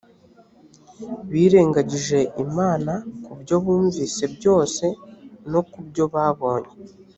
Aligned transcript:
birengagije 1.31 2.19
imana 2.45 2.93
ku 3.23 3.31
byo 3.41 3.55
bumvise 3.63 4.23
byose 4.35 4.85
no 5.51 5.61
ku 5.71 5.79
byo 5.87 6.05
babonye 6.13 6.73